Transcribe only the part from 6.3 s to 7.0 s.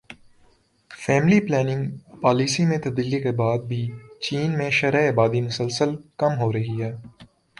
ہو رہی ہے